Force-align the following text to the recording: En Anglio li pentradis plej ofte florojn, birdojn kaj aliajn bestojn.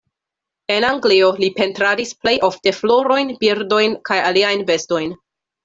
En 0.75 0.85
Anglio 0.87 1.27
li 1.43 1.49
pentradis 1.59 2.15
plej 2.23 2.35
ofte 2.49 2.75
florojn, 2.79 3.31
birdojn 3.45 3.95
kaj 4.11 4.19
aliajn 4.33 4.69
bestojn. 4.75 5.17